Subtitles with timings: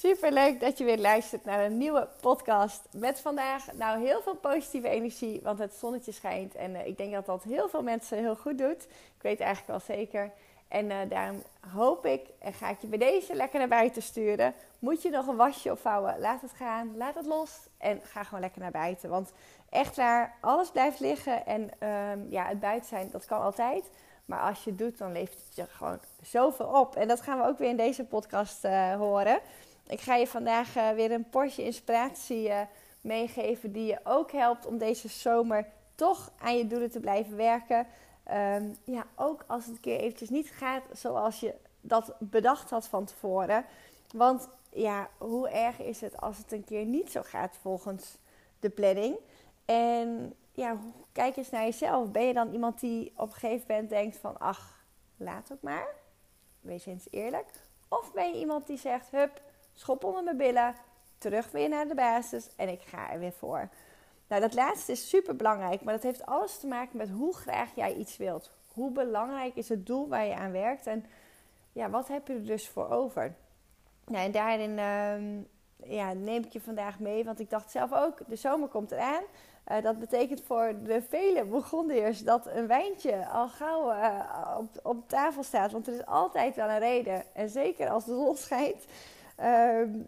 [0.00, 2.88] Super leuk dat je weer luistert naar een nieuwe podcast.
[2.92, 6.54] Met vandaag nou heel veel positieve energie, want het zonnetje schijnt.
[6.54, 8.82] En uh, ik denk dat dat heel veel mensen heel goed doet.
[9.16, 10.30] Ik weet eigenlijk wel zeker.
[10.68, 14.54] En uh, daarom hoop ik en ga ik je bij deze lekker naar buiten sturen.
[14.78, 18.40] Moet je nog een wasje opvouwen, laat het gaan, laat het los en ga gewoon
[18.40, 19.10] lekker naar buiten.
[19.10, 19.32] Want
[19.70, 23.84] echt waar, alles blijft liggen en um, ja, het buiten zijn, dat kan altijd.
[24.24, 26.96] Maar als je het doet, dan levert het je gewoon zoveel op.
[26.96, 29.40] En dat gaan we ook weer in deze podcast uh, horen.
[29.90, 32.60] Ik ga je vandaag uh, weer een portie inspiratie uh,
[33.00, 37.86] meegeven die je ook helpt om deze zomer toch aan je doelen te blijven werken.
[38.32, 42.88] Um, ja, ook als het een keer eventjes niet gaat zoals je dat bedacht had
[42.88, 43.64] van tevoren.
[44.14, 48.18] Want ja, hoe erg is het als het een keer niet zo gaat volgens
[48.60, 49.16] de planning?
[49.64, 50.76] En ja,
[51.12, 52.10] kijk eens naar jezelf.
[52.10, 54.38] Ben je dan iemand die op een gegeven moment denkt van...
[54.38, 54.84] ach,
[55.16, 55.86] laat ook maar.
[56.60, 57.46] Wees eens eerlijk.
[57.88, 59.10] Of ben je iemand die zegt...
[59.10, 59.40] hup,
[59.80, 60.74] schop onder mijn billen,
[61.18, 63.68] terug weer naar de basis en ik ga er weer voor.
[64.28, 67.74] Nou, dat laatste is super belangrijk, maar dat heeft alles te maken met hoe graag
[67.74, 68.50] jij iets wilt.
[68.72, 71.04] Hoe belangrijk is het doel waar je aan werkt en
[71.72, 73.34] ja, wat heb je er dus voor over?
[74.06, 78.18] Nou, en daarin uh, ja, neem ik je vandaag mee, want ik dacht zelf ook,
[78.26, 79.22] de zomer komt eraan.
[79.68, 85.08] Uh, dat betekent voor de vele Burgondiërs dat een wijntje al gauw uh, op, op
[85.08, 85.72] tafel staat.
[85.72, 87.34] Want er is altijd wel een reden.
[87.34, 88.84] En zeker als de zon schijnt,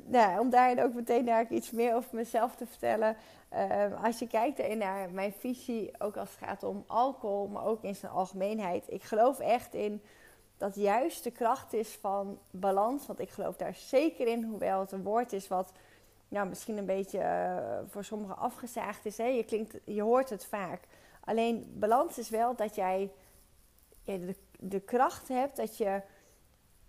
[0.04, 3.16] nou, om daarin ook meteen daar iets meer over mezelf te vertellen.
[3.52, 7.82] Uh, als je kijkt naar mijn visie, ook als het gaat om alcohol, maar ook
[7.82, 8.84] in zijn algemeenheid.
[8.88, 10.02] Ik geloof echt in
[10.56, 13.06] dat juist de kracht is van balans.
[13.06, 15.72] Want ik geloof daar zeker in, hoewel het een woord is wat
[16.28, 19.18] nou, misschien een beetje uh, voor sommigen afgezaagd is.
[19.18, 19.26] Hè?
[19.26, 20.80] Je, klinkt, je hoort het vaak.
[21.24, 23.12] Alleen balans is wel dat jij
[24.58, 26.02] de kracht hebt dat je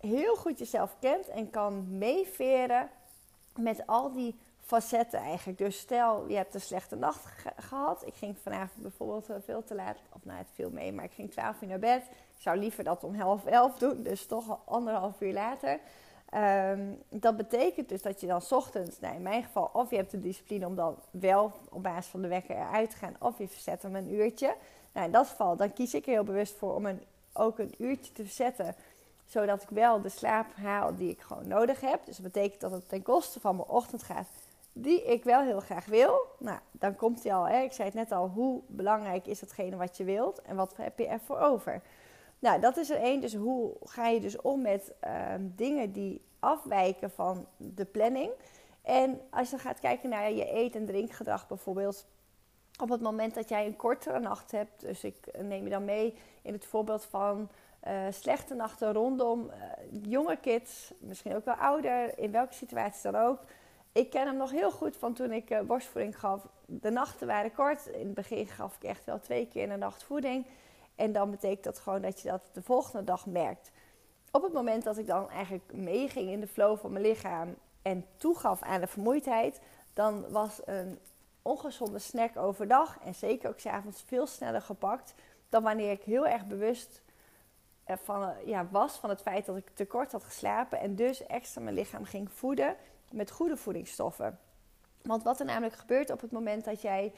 [0.04, 2.90] heel goed jezelf kent en kan meeveren
[3.54, 5.58] met al die facetten eigenlijk.
[5.58, 8.06] Dus stel, je hebt een slechte nacht ge gehad.
[8.06, 11.12] Ik ging vanavond bijvoorbeeld uh, veel te laat, of nou het viel mee, maar ik
[11.12, 12.02] ging 12 uur naar bed.
[12.36, 15.80] Ik zou liever dat om half elf doen, dus toch anderhalf uur later.
[16.70, 20.10] Um, dat betekent dus dat je dan ochtends, nou in mijn geval, of je hebt
[20.10, 23.48] de discipline om dan wel op basis van de wekker eruit te gaan, of je
[23.48, 24.54] verzet hem een uurtje.
[24.92, 27.74] Nou, in dat geval, dan kies ik er heel bewust voor om een, ook een
[27.78, 28.74] uurtje te verzetten
[29.34, 32.04] zodat ik wel de slaap haal die ik gewoon nodig heb.
[32.04, 34.26] Dus dat betekent dat het ten koste van mijn ochtend gaat,
[34.72, 36.20] die ik wel heel graag wil.
[36.38, 37.48] Nou, dan komt hij al.
[37.48, 37.60] Hè?
[37.60, 40.98] Ik zei het net al, hoe belangrijk is datgene wat je wilt en wat heb
[40.98, 41.82] je ervoor over?
[42.38, 43.20] Nou, dat is er één.
[43.20, 48.30] Dus hoe ga je dus om met uh, dingen die afwijken van de planning?
[48.82, 52.06] En als je gaat kijken naar je eet- en drinkgedrag bijvoorbeeld.
[52.80, 56.14] Op het moment dat jij een kortere nacht hebt, dus ik neem je dan mee
[56.42, 57.48] in het voorbeeld van
[57.86, 59.54] uh, slechte nachten rondom uh,
[60.02, 63.38] jonge kids, misschien ook wel ouder, in welke situatie dan ook.
[63.92, 66.46] Ik ken hem nog heel goed van toen ik uh, borstvoeding gaf.
[66.66, 67.86] De nachten waren kort.
[67.86, 70.46] In het begin gaf ik echt wel twee keer in de nacht voeding.
[70.94, 73.70] En dan betekent dat gewoon dat je dat de volgende dag merkt.
[74.30, 78.06] Op het moment dat ik dan eigenlijk meeging in de flow van mijn lichaam en
[78.16, 79.60] toegaf aan de vermoeidheid,
[79.92, 80.98] dan was een
[81.42, 85.14] ongezonde snack overdag en zeker ook s'avonds veel sneller gepakt
[85.48, 87.02] dan wanneer ik heel erg bewust
[87.86, 91.74] van, ja, was van het feit dat ik tekort had geslapen en dus extra mijn
[91.74, 92.76] lichaam ging voeden
[93.10, 94.38] met goede voedingsstoffen.
[95.02, 97.12] Want wat er namelijk gebeurt op het moment dat jij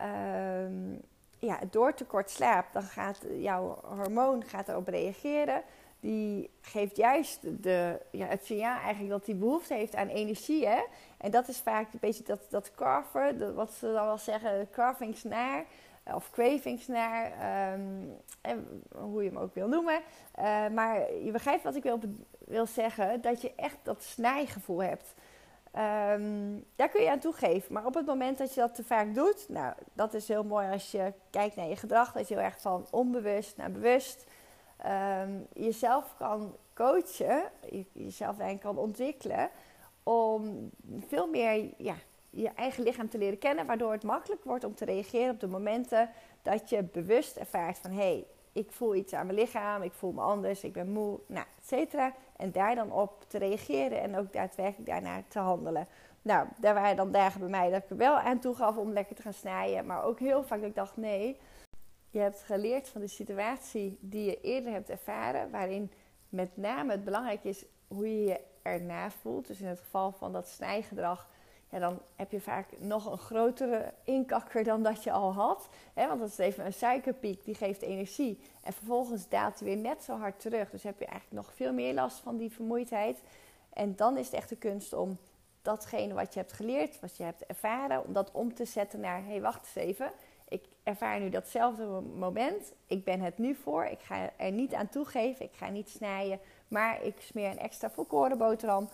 [0.00, 0.96] uh,
[1.38, 5.62] ja, door tekort slaapt, dan gaat jouw hormoon gaat erop reageren.
[6.00, 10.66] Die geeft juist de, ja, het signaal eigenlijk dat hij behoefte heeft aan energie.
[10.66, 10.82] Hè?
[11.16, 15.22] En dat is vaak een beetje dat, dat carver, wat ze dan wel zeggen, carvings
[15.22, 15.64] naar
[16.14, 17.24] of cravings naar,
[17.72, 20.00] um, en hoe je hem ook wil noemen.
[20.38, 22.00] Uh, maar je begrijpt wat ik wil,
[22.38, 25.14] wil zeggen, dat je echt dat snijgevoel hebt.
[25.72, 27.72] Ehm, daar kun je aan toegeven.
[27.72, 30.70] Maar op het moment dat je dat te vaak doet, nou, dat is heel mooi
[30.70, 34.26] als je kijkt naar je gedrag, dat je heel erg van onbewust naar bewust
[34.76, 37.42] ehm, jezelf kan coachen,
[37.92, 39.50] jezelf daarin kan ontwikkelen,
[40.02, 40.70] om
[41.06, 41.94] veel meer ja,
[42.30, 45.46] je eigen lichaam te leren kennen, waardoor het makkelijk wordt om te reageren op de
[45.46, 46.10] momenten
[46.42, 50.12] dat je bewust ervaart van hé, hey, ik voel iets aan mijn lichaam, ik voel
[50.12, 52.14] me anders, ik ben moe, nou, et cetera.
[52.36, 55.86] En daar dan op te reageren en ook daadwerkelijk daarnaar te handelen.
[56.22, 58.92] Nou, daar waren dan dagen bij mij dat ik er wel aan toe gaf om
[58.92, 59.86] lekker te gaan snijden.
[59.86, 61.36] Maar ook heel vaak dat ik dacht, nee,
[62.10, 65.50] je hebt geleerd van de situatie die je eerder hebt ervaren.
[65.50, 65.92] Waarin
[66.28, 69.46] met name het belangrijk is hoe je je erna voelt.
[69.46, 71.28] Dus in het geval van dat snijgedrag
[71.70, 75.68] dan heb je vaak nog een grotere inkakker dan dat je al had.
[75.94, 76.08] Hè?
[76.08, 78.40] Want dat is even een suikerpiek, die geeft energie.
[78.62, 80.70] En vervolgens daalt hij weer net zo hard terug.
[80.70, 83.22] Dus heb je eigenlijk nog veel meer last van die vermoeidheid.
[83.72, 85.18] En dan is het echt de kunst om
[85.62, 89.22] datgene wat je hebt geleerd, wat je hebt ervaren, om dat om te zetten naar:
[89.22, 90.12] hé, hey, wacht eens even.
[90.48, 92.72] Ik ervaar nu datzelfde moment.
[92.86, 93.84] Ik ben het nu voor.
[93.84, 95.44] Ik ga er niet aan toegeven.
[95.44, 96.40] Ik ga niet snijden.
[96.68, 98.88] Maar ik smeer een extra volkoren boterham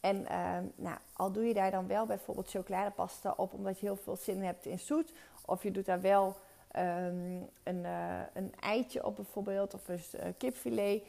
[0.00, 3.96] en ehm, nou, al doe je daar dan wel bijvoorbeeld chocoladepasta op omdat je heel
[3.96, 5.12] veel zin hebt in zoet.
[5.46, 6.36] Of je doet daar wel
[6.70, 11.02] ehm, een, uh, een eitje op bijvoorbeeld of een uh, kipfilet.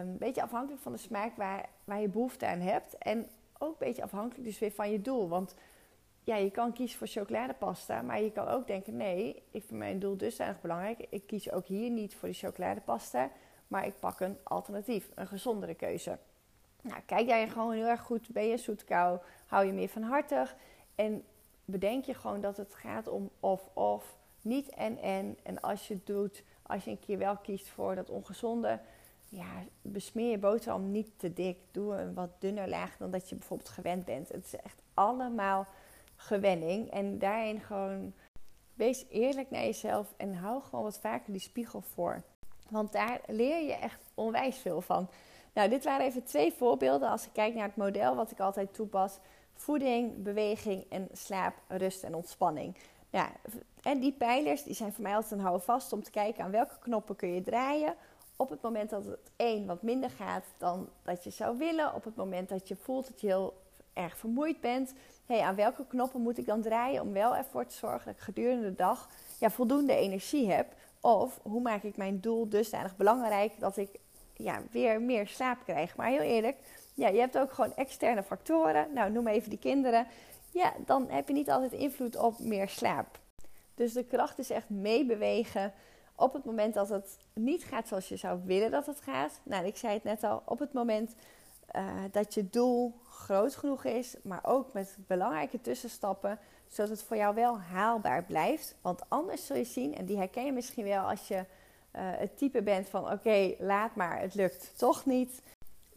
[0.00, 2.98] Um, beetje afhankelijk van de smaak waar, waar je behoefte aan hebt.
[2.98, 3.26] En
[3.58, 5.28] ook een beetje afhankelijk dus weer van je doel.
[5.28, 5.54] Want
[6.24, 9.98] ja, je kan kiezen voor chocoladepasta, maar je kan ook denken: nee, ik vind mijn
[9.98, 11.06] doel dusdanig belangrijk.
[11.10, 13.30] Ik kies ook hier niet voor die chocoladepasta,
[13.68, 16.18] maar ik pak een alternatief, een gezondere keuze.
[16.84, 18.28] Nou, kijk jij gewoon heel erg goed.
[18.28, 19.18] Ben je zoetkou?
[19.46, 20.56] Hou je meer van hartig?
[20.94, 21.24] En
[21.64, 24.18] bedenk je gewoon dat het gaat om of-of.
[24.42, 25.38] Niet en-en.
[25.42, 28.80] En als je het doet, als je een keer wel kiest voor dat ongezonde...
[29.28, 31.58] Ja, besmeer je boterham niet te dik.
[31.70, 34.28] Doe een wat dunner laag dan dat je bijvoorbeeld gewend bent.
[34.28, 35.66] Het is echt allemaal
[36.16, 36.90] gewenning.
[36.90, 38.14] En daarin gewoon...
[38.74, 42.22] Wees eerlijk naar jezelf en hou gewoon wat vaker die spiegel voor.
[42.70, 45.08] Want daar leer je echt onwijs veel van.
[45.54, 48.74] Nou, dit waren even twee voorbeelden als ik kijk naar het model wat ik altijd
[48.74, 49.18] toepas.
[49.54, 52.76] Voeding, beweging en slaap, rust en ontspanning.
[53.10, 53.30] Ja,
[53.82, 56.78] en die pijlers die zijn voor mij altijd een vast om te kijken aan welke
[56.78, 57.94] knoppen kun je draaien.
[58.36, 61.94] Op het moment dat het één wat minder gaat dan dat je zou willen.
[61.94, 63.54] Op het moment dat je voelt dat je heel
[63.92, 64.92] erg vermoeid bent.
[65.26, 68.20] Hey, aan welke knoppen moet ik dan draaien om wel ervoor te zorgen dat ik
[68.20, 69.08] gedurende de dag
[69.38, 70.72] ja, voldoende energie heb?
[71.00, 73.98] Of hoe maak ik mijn doel dusdanig belangrijk dat ik
[74.36, 75.96] ja, weer meer slaap krijg.
[75.96, 76.56] Maar heel eerlijk,
[76.94, 78.92] ja, je hebt ook gewoon externe factoren.
[78.92, 80.06] Nou, noem even die kinderen.
[80.50, 83.18] Ja, dan heb je niet altijd invloed op meer slaap.
[83.74, 85.72] Dus de kracht is echt meebewegen
[86.14, 89.40] op het moment dat het niet gaat zoals je zou willen dat het gaat.
[89.42, 91.14] Nou, ik zei het net al, op het moment
[91.76, 96.38] uh, dat je doel groot genoeg is, maar ook met belangrijke tussenstappen,
[96.68, 98.74] zodat het voor jou wel haalbaar blijft.
[98.80, 101.44] Want anders zul je zien, en die herken je misschien wel als je
[101.96, 105.42] het type bent van oké, laat maar, het lukt toch niet,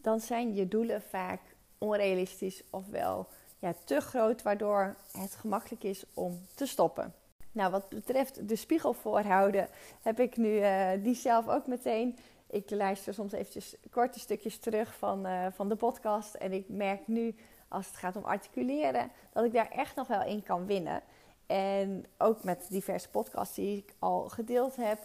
[0.00, 1.40] dan zijn je doelen vaak
[1.78, 3.28] onrealistisch ofwel
[3.58, 7.14] ja, te groot, waardoor het gemakkelijk is om te stoppen.
[7.52, 9.68] Nou, wat betreft de spiegel voorhouden,
[10.02, 12.18] heb ik nu uh, die zelf ook meteen.
[12.46, 16.34] Ik luister soms eventjes korte stukjes terug van, uh, van de podcast.
[16.34, 17.34] En ik merk nu,
[17.68, 21.02] als het gaat om articuleren, dat ik daar echt nog wel in kan winnen.
[21.46, 24.98] En ook met diverse podcasts die ik al gedeeld heb,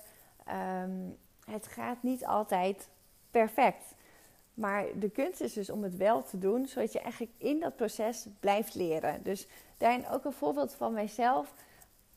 [0.49, 2.89] Um, het gaat niet altijd
[3.31, 3.95] perfect.
[4.53, 7.75] Maar de kunst is dus om het wel te doen, zodat je eigenlijk in dat
[7.75, 9.23] proces blijft leren.
[9.23, 9.47] Dus
[9.77, 11.53] daarin ook een voorbeeld van mijzelf.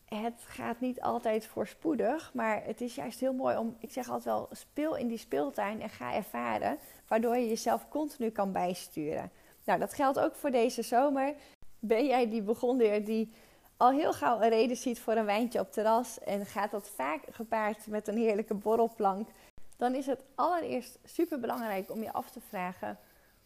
[0.04, 4.24] Het gaat niet altijd voorspoedig, maar het is juist heel mooi om, ik zeg altijd
[4.24, 6.78] wel, speel in die speeltuin en ga ervaren,
[7.08, 9.30] waardoor je jezelf continu kan bijsturen.
[9.64, 11.34] Nou, dat geldt ook voor deze zomer.
[11.78, 13.32] Ben jij die begonnen die
[13.76, 17.22] al heel gauw een reden ziet voor een wijntje op terras en gaat dat vaak
[17.30, 19.28] gepaard met een heerlijke borrelplank,
[19.76, 22.98] dan is het allereerst super belangrijk om je af te vragen: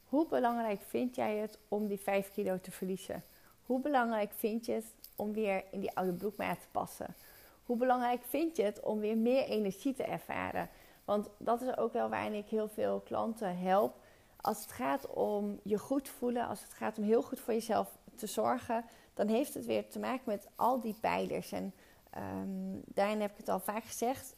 [0.04, 3.24] hoe belangrijk vind jij het om die 5 kilo te verliezen?
[3.66, 7.14] Hoe belangrijk vind je het om weer in die oude broekmaat te passen?
[7.64, 10.68] Hoe belangrijk vind je het om weer meer energie te ervaren?
[11.04, 13.94] Want dat is ook wel waarin ik heel veel klanten help.
[14.36, 17.98] Als het gaat om je goed voelen, als het gaat om heel goed voor jezelf
[18.16, 18.84] te zorgen,
[19.20, 21.52] dan heeft het weer te maken met al die pijlers.
[21.52, 21.74] En
[22.18, 24.34] um, daarin heb ik het al vaak gezegd: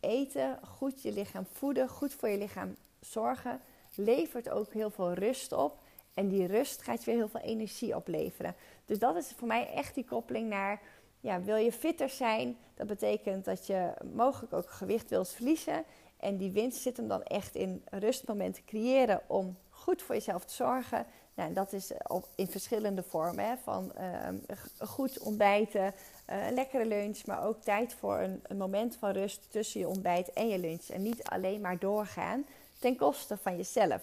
[0.00, 3.60] eten, goed je lichaam voeden, goed voor je lichaam zorgen,
[3.94, 5.78] levert ook heel veel rust op.
[6.14, 8.54] En die rust gaat je weer heel veel energie opleveren.
[8.84, 10.80] Dus dat is voor mij echt die koppeling naar.
[11.20, 12.56] Ja, wil je fitter zijn?
[12.74, 15.84] Dat betekent dat je mogelijk ook gewicht wilt verliezen.
[16.16, 20.54] En die winst zit hem dan echt in rustmomenten creëren om goed voor jezelf te
[20.54, 21.06] zorgen.
[21.34, 23.44] Nou, dat is op, in verschillende vormen.
[23.44, 24.36] Hè, van ehm,
[24.78, 25.94] goed ontbijten,
[26.30, 30.32] uh, lekkere lunch, maar ook tijd voor een, een, moment van rust tussen je ontbijt
[30.32, 30.88] en je lunch.
[30.88, 32.46] En niet alleen maar doorgaan
[32.78, 34.02] ten koste van jezelf.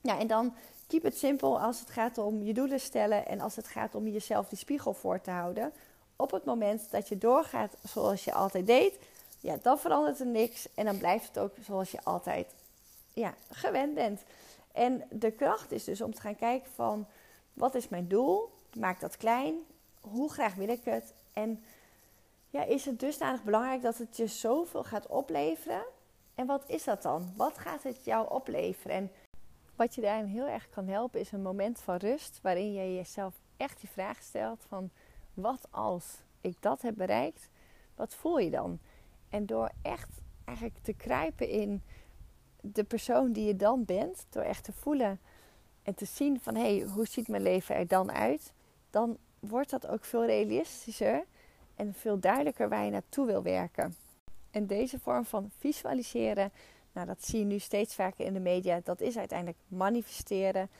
[0.00, 0.54] Ja, en dan
[0.86, 4.08] keep it simpel als het gaat om je doelen stellen en als het gaat om
[4.08, 5.72] jezelf die spiegel voor te houden.
[6.16, 8.98] Op het moment dat je doorgaat zoals je altijd deed,
[9.40, 12.46] ja, dan verandert er niks en dan blijft het ook zoals je altijd
[13.12, 14.20] ja, gewend bent.
[14.72, 17.06] En de kracht is dus om te gaan kijken van
[17.52, 18.50] wat is mijn doel?
[18.78, 19.54] Maak dat klein.
[20.00, 21.14] Hoe graag wil ik het?
[21.32, 21.64] En
[22.50, 25.84] ja, is het dusdanig belangrijk dat het je zoveel gaat opleveren?
[26.34, 27.32] En wat is dat dan?
[27.36, 28.96] Wat gaat het jou opleveren?
[28.96, 29.10] En
[29.76, 33.34] wat je daarin heel erg kan helpen is een moment van rust waarin je jezelf
[33.56, 34.90] echt die vraag stelt van
[35.34, 37.48] wat als ik dat heb bereikt,
[37.94, 38.78] wat voel je dan?
[39.28, 41.82] En door echt eigenlijk te kruipen in
[42.62, 45.20] de persoon die je dan bent, door echt te voelen
[45.82, 48.52] en te zien van hé, hey, hoe ziet mijn leven er dan uit?
[48.90, 51.24] Dan wordt dat ook veel realistischer
[51.74, 53.94] en veel duidelijker waar je naartoe wil werken.
[54.50, 56.52] En deze vorm van visualiseren,
[56.92, 60.70] nou dat zie je nu steeds vaker in de media, dat is uiteindelijk manifesteren.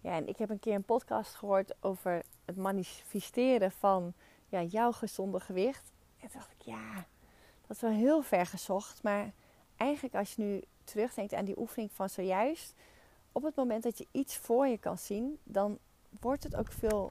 [0.00, 4.12] Ja, en ik heb een keer een podcast gehoord over het manifesteren van
[4.48, 5.92] ja, jouw gezonde gewicht.
[6.20, 6.94] En toen dacht ik, ja,
[7.66, 9.02] dat is wel heel ver gezocht.
[9.02, 9.32] Maar
[9.76, 12.74] eigenlijk als je nu terugdenkt aan die oefening van zojuist,
[13.32, 15.78] op het moment dat je iets voor je kan zien, dan
[16.20, 17.10] wordt het ook veel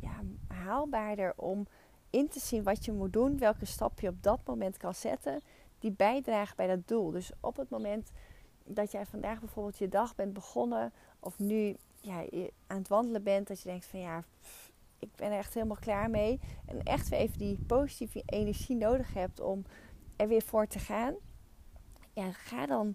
[0.00, 1.66] ja, haalbaarder om
[2.10, 5.40] in te zien wat je moet doen, welke stap je op dat moment kan zetten,
[5.78, 7.10] die bijdragen bij dat doel.
[7.10, 8.10] Dus op het moment
[8.64, 12.24] dat jij vandaag bijvoorbeeld je dag bent begonnen, of nu ja,
[12.66, 14.24] aan het wandelen bent, dat je denkt van ja,
[14.98, 16.40] ik ben er echt helemaal klaar mee.
[16.66, 19.64] En echt weer even die positieve energie nodig hebt om
[20.16, 21.14] er weer voor te gaan.
[22.14, 22.94] Ja, ga dan,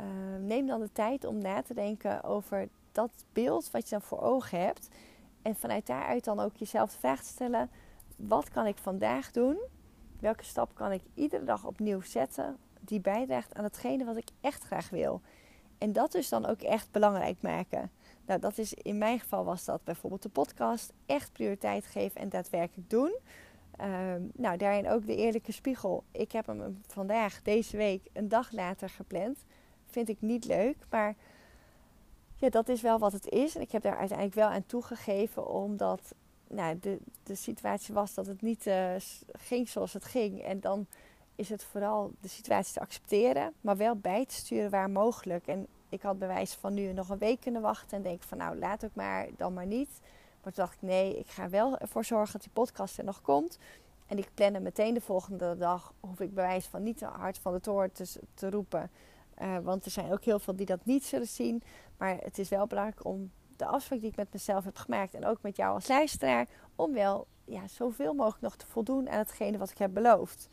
[0.00, 0.04] uh,
[0.40, 4.20] neem dan de tijd om na te denken over dat beeld wat je dan voor
[4.20, 4.88] ogen hebt.
[5.42, 7.70] En vanuit daaruit dan ook jezelf de vraag te stellen:
[8.16, 9.58] wat kan ik vandaag doen?
[10.20, 14.62] Welke stap kan ik iedere dag opnieuw zetten die bijdraagt aan hetgene wat ik echt
[14.62, 15.20] graag wil?
[15.78, 17.90] En dat dus dan ook echt belangrijk maken.
[18.26, 20.92] Nou, dat is in mijn geval was dat bijvoorbeeld de podcast.
[21.06, 23.16] Echt prioriteit geven en daadwerkelijk doen.
[23.80, 26.04] Ehm, nou, daarin ook de eerlijke spiegel.
[26.12, 29.44] Ik heb hem vandaag, deze week, een dag later gepland.
[29.86, 31.14] Vind ik niet leuk, maar
[32.34, 33.54] ja, dat is wel wat het is.
[33.54, 36.14] En ik heb daar uiteindelijk wel aan toegegeven, omdat
[36.48, 38.94] nou, de, de situatie was dat het niet uh,
[39.32, 40.42] ging zoals het ging.
[40.42, 40.86] En dan
[41.34, 45.46] is het vooral de situatie te accepteren, maar wel bij te sturen waar mogelijk.
[45.46, 48.58] En ik had bewijs van nu nog een week kunnen wachten en denk van nou
[48.58, 50.00] laat ook maar, dan maar niet.
[50.42, 53.20] Maar toen dacht ik nee, ik ga wel ervoor zorgen dat die podcast er nog
[53.20, 53.58] komt.
[54.06, 57.52] En ik plan meteen de volgende dag, hoef ik bewijs van niet te hard van
[57.52, 57.92] de toren
[58.34, 58.90] te, roepen.
[59.42, 61.62] Uh, want er zijn ook heel veel die dat niet zullen zien.
[61.96, 65.26] Maar het is wel belangrijk om de afspraak die ik met mezelf heb gemaakt en
[65.26, 69.58] ook met jou als luisteraar, om wel ja, zoveel mogelijk nog te voldoen aan hetgene
[69.58, 70.48] wat ik heb beloofd.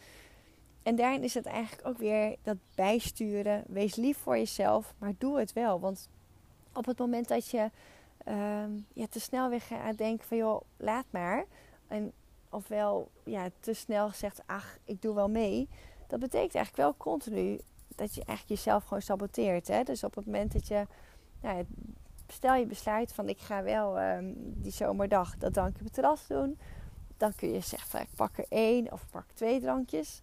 [0.84, 3.64] En daarin is het eigenlijk ook weer dat bijsturen.
[3.68, 5.80] Wees lief voor jezelf, maar doe het wel.
[5.80, 6.10] Want
[6.74, 7.70] op het moment dat je
[8.28, 11.46] uh, ja, te snel weer gaat denken van joh, laat maar.
[11.88, 12.12] En
[12.50, 15.70] ofwel ja, te snel zegt, ach, ik doe wel mee.
[16.08, 17.60] Dat betekent eigenlijk wel continu
[17.96, 19.68] dat je eigenlijk jezelf gewoon saboteert.
[19.68, 19.84] Hè?
[19.84, 20.88] Dus op het moment dat je,
[21.42, 21.66] nou,
[22.28, 26.60] stel je besluit van ik ga wel um, die zomerdag dat drankje op het doen.
[27.18, 30.22] Dan kun je zeggen van ik pak er één of pak twee drankjes.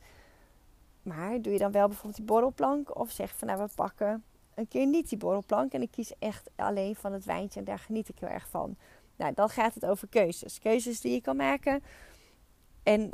[1.02, 2.96] Maar doe je dan wel bijvoorbeeld die borrelplank?
[2.98, 5.72] Of zeg van nou we pakken een keer niet die borrelplank.
[5.72, 8.76] En ik kies echt alleen van het wijntje en daar geniet ik heel erg van.
[9.16, 10.58] Nou, dan gaat het over keuzes.
[10.58, 11.82] Keuzes die je kan maken.
[12.82, 13.10] En uh,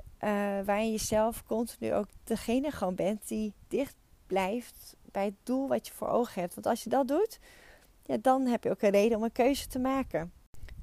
[0.65, 3.95] waarin je zelf continu ook degene gewoon bent die dicht
[4.27, 6.55] blijft bij het doel wat je voor ogen hebt.
[6.55, 7.39] Want als je dat doet,
[8.05, 10.33] ja, dan heb je ook een reden om een keuze te maken.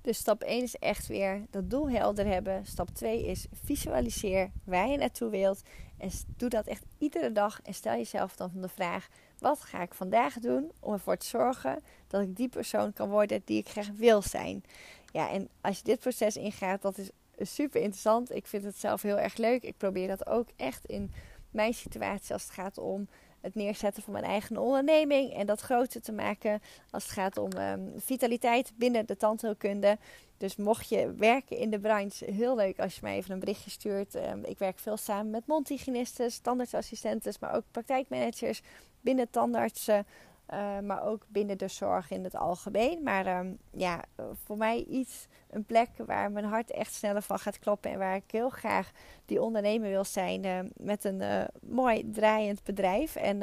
[0.01, 2.65] Dus stap 1 is echt weer dat doel helder hebben.
[2.65, 5.61] Stap 2 is visualiseer waar je naartoe wilt.
[5.97, 7.61] En doe dat echt iedere dag.
[7.61, 9.07] En stel jezelf dan van de vraag:
[9.39, 13.41] wat ga ik vandaag doen om ervoor te zorgen dat ik die persoon kan worden
[13.45, 14.63] die ik graag wil zijn?
[15.11, 17.09] Ja, en als je dit proces ingaat, dat is
[17.55, 18.35] super interessant.
[18.35, 19.63] Ik vind het zelf heel erg leuk.
[19.63, 21.11] Ik probeer dat ook echt in
[21.51, 23.07] mijn situatie als het gaat om
[23.41, 27.51] het neerzetten van mijn eigen onderneming en dat groter te maken als het gaat om
[27.51, 29.97] ehm, vitaliteit binnen de tandheelkunde.
[30.37, 33.69] Dus mocht je werken in de branche, heel leuk als je mij even een berichtje
[33.69, 34.15] stuurt.
[34.15, 38.61] Ehm, ik werk veel samen met mondhygiënisten, tandartsassistenten, maar ook praktijkmanagers
[39.01, 40.05] binnen tandartsen.
[40.53, 43.03] Uh, maar ook binnen de zorg in het algemeen.
[43.03, 44.03] Maar ehm, ja,
[44.43, 47.91] voor mij iets, een plek waar mijn hart echt sneller van gaat kloppen.
[47.91, 48.91] En waar ik heel graag
[49.25, 53.15] die ondernemer wil zijn uh, met een uh, mooi draaiend bedrijf.
[53.15, 53.37] En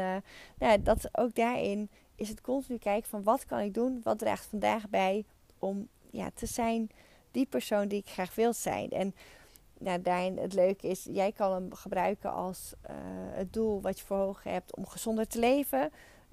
[0.58, 4.46] nou, dat ook daarin is het continu kijken van wat kan ik doen, wat draagt
[4.46, 5.24] vandaag bij
[5.58, 6.90] om ja, te zijn
[7.30, 8.90] die persoon die ik graag wil zijn.
[8.90, 9.14] En
[9.78, 12.90] nou, daarin het leuke is, jij kan hem gebruiken als uh,
[13.30, 15.90] het doel wat je voor ogen hebt om gezonder te leven.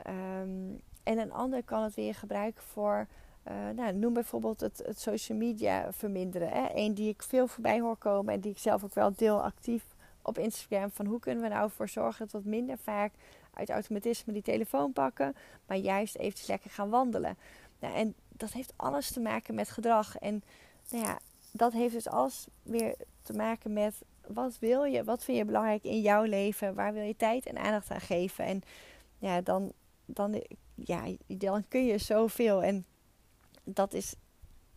[0.07, 3.07] Um, en een ander kan het weer gebruiken voor,
[3.48, 6.50] uh, nou, noem bijvoorbeeld het, het, social media verminderen.
[6.50, 6.67] Hè?
[6.74, 9.83] Eén die ik veel voorbij hoor komen en die ik zelf ook wel deel actief
[10.21, 10.91] op Instagram.
[10.91, 13.12] Van hoe kunnen we nou voor zorgen dat we minder vaak
[13.53, 17.38] uit automatisme die telefoon pakken, maar juist eventjes lekker gaan wandelen.
[17.79, 20.17] Nou, en dat heeft alles te maken met gedrag.
[20.17, 20.43] En
[20.89, 21.19] nou ja,
[21.51, 25.84] dat heeft dus alles weer te maken met wat wil je, wat vind je belangrijk
[25.84, 28.46] in jouw leven, waar wil je tijd en aandacht aan geven.
[28.46, 28.62] En
[29.17, 29.72] ja, dan,
[30.05, 30.43] dan,
[30.75, 32.63] ja, dan kun je zoveel.
[32.63, 32.86] En
[33.63, 34.15] dat is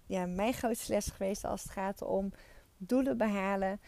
[0.06, 2.32] ja, mijn grootste les geweest als het gaat om
[2.76, 3.80] doelen behalen.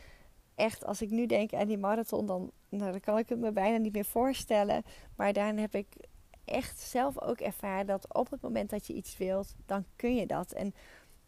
[0.54, 3.52] Echt, als ik nu denk aan die marathon, dan, nou, dan kan ik het me
[3.52, 4.82] bijna niet meer voorstellen.
[5.16, 5.96] Maar daarin heb ik
[6.44, 10.26] echt zelf ook ervaren dat op het moment dat je iets wilt, dan kun je
[10.26, 10.52] dat.
[10.52, 10.74] En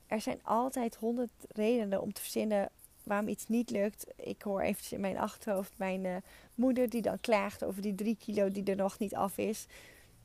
[0.09, 2.71] er zijn altijd honderd redenen om te verzinnen
[3.03, 4.07] waarom iets niet lukt.
[4.17, 6.17] Ik hoor eventjes in mijn achterhoofd mijn uh,
[6.55, 9.67] moeder die dan klaagt over die drie kilo die er nog niet af is.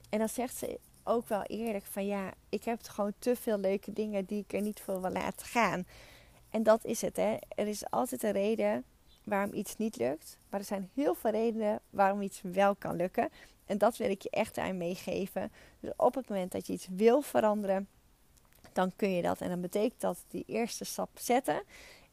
[0.09, 3.93] En dan zegt ze ook wel eerlijk van ja, ik heb gewoon te veel leuke
[3.93, 5.85] dingen die ik er niet voor wil laten gaan.
[6.49, 7.37] En dat is het hè.
[7.49, 8.83] Er is altijd een reden
[9.23, 10.37] waarom iets niet lukt.
[10.49, 13.29] Maar er zijn heel veel redenen waarom iets wel kan lukken.
[13.65, 15.51] En dat wil ik je echt aan meegeven.
[15.79, 17.87] Dus op het moment dat je iets wil veranderen,
[18.75, 19.41] dan kun je dat.
[19.41, 21.63] En dan betekent dat die eerste stap zetten.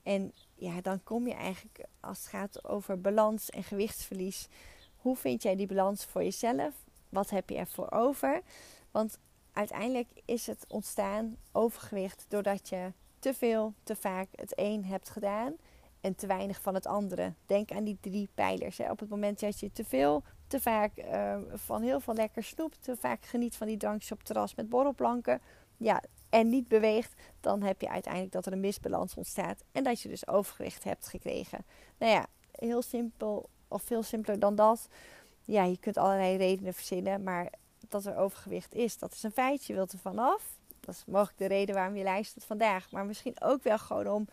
[0.02, 4.48] En ja, dan kom je eigenlijk als het gaat over balans en gewichtsverlies.
[4.96, 6.74] Hoe vind jij die balans voor jezelf?
[7.08, 8.42] Wat heb je ervoor over?
[8.90, 9.18] Want
[9.52, 15.56] uiteindelijk is het ontstaan overgewicht doordat je te veel, te vaak het een hebt gedaan
[16.00, 17.32] en te weinig van het andere.
[17.46, 18.78] Denk aan die drie pijlers.
[18.78, 18.90] Hè.
[18.90, 22.74] Op het moment dat je te veel, te vaak uh, van heel veel lekker snoep,
[22.80, 25.40] te vaak geniet van die drankjes op terras met borrelplanken,
[25.76, 30.00] ja, en niet beweegt, dan heb je uiteindelijk dat er een misbalans ontstaat en dat
[30.00, 31.64] je dus overgewicht hebt gekregen.
[31.98, 34.88] Nou ja, heel simpel of veel simpeler dan dat.
[35.44, 37.52] Ja, je kunt allerlei redenen verzinnen, maar
[37.88, 39.64] dat er overgewicht is, dat is een feit.
[39.64, 40.58] Je wilt er vanaf.
[40.80, 42.90] Dat is mogelijk de reden waarom je luistert vandaag.
[42.90, 44.28] Maar misschien ook wel gewoon om,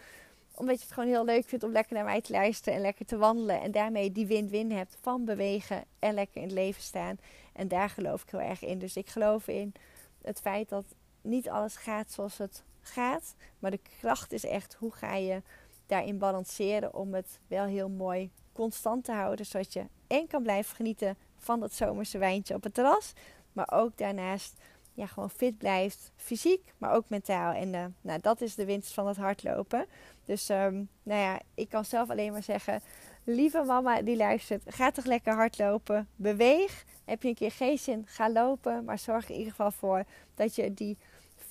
[0.55, 3.05] omdat je het gewoon heel leuk vindt om lekker naar mij te luisteren en lekker
[3.05, 3.62] te wandelen.
[3.62, 7.17] En daarmee die win-win hebt van bewegen en lekker in het leven staan.
[7.53, 8.79] En daar geloof ik heel erg in.
[8.79, 9.73] Dus ik geloof in
[10.21, 10.86] het feit dat
[11.27, 13.35] niet alles gaat zoals het gaat.
[13.59, 15.41] Maar de kracht is echt hoe ga je
[15.85, 19.45] daarin balanceren om het wel heel mooi constant te houden.
[19.45, 23.13] Zodat je en kan blijven genieten van dat zomerse wijntje op het terras.
[23.53, 24.53] Maar ook daarnaast
[24.93, 26.11] ja, gewoon fit blijft.
[26.15, 27.53] Fysiek, maar ook mentaal.
[27.53, 29.85] En uh, nou, dat is de winst van het hardlopen.
[30.25, 32.81] Dus um, nou ja, ik kan zelf alleen maar zeggen...
[33.29, 36.07] Lieve mama die luistert, ga toch lekker hardlopen.
[36.15, 36.85] Beweeg.
[37.05, 38.83] Heb je een keer geen zin, ga lopen.
[38.83, 40.03] Maar zorg er in ieder geval voor
[40.35, 40.97] dat je die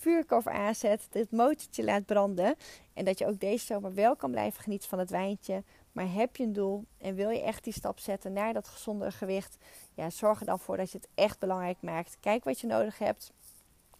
[0.06, 2.54] vuurkorf aanzet, dit motortje laat branden.
[2.94, 5.62] En dat je ook deze zomer wel kan blijven genieten van het wijntje.
[5.92, 9.10] Maar heb je een doel en wil je echt die stap zetten naar dat gezondere
[9.10, 9.56] gewicht?
[9.94, 12.16] Ja, zorg er dan voor dat je het echt belangrijk maakt.
[12.20, 13.32] Kijk wat je nodig hebt.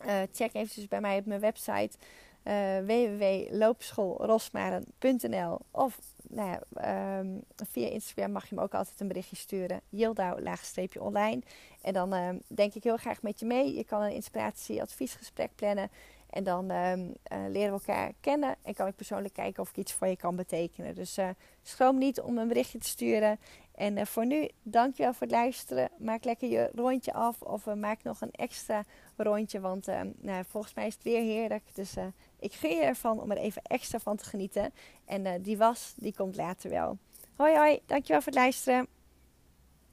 [0.06, 1.90] Uh, check eventjes bij mij op mijn website
[2.44, 9.36] uh, www.loopschoolrosmaren.nl of nou ja, um, via Instagram mag je me ook altijd een berichtje
[9.36, 9.80] sturen.
[9.88, 11.42] Yildau, laagstreepje online.
[11.82, 13.74] En dan um, denk ik heel graag met je mee.
[13.74, 15.90] Je kan een inspiratie-adviesgesprek plannen.
[16.30, 17.00] En dan um,
[17.32, 18.56] uh, leren we elkaar kennen.
[18.62, 20.94] En kan ik persoonlijk kijken of ik iets voor je kan betekenen.
[20.94, 21.28] Dus uh,
[21.62, 23.38] schroom niet om een berichtje te sturen.
[23.74, 25.90] En uh, voor nu, dankjewel voor het luisteren.
[25.98, 27.42] Maak lekker je rondje af.
[27.42, 28.84] Of maak nog een extra
[29.16, 29.60] rondje.
[29.60, 29.86] Want
[30.16, 31.64] nou, volgens mij is het weer heerlijk.
[31.74, 31.94] Dus
[32.46, 34.72] ik gun je ervan om er even extra van te genieten.
[35.04, 36.98] En die was, die komt later wel.
[37.36, 38.86] Hoi hoi, dankjewel voor het luisteren.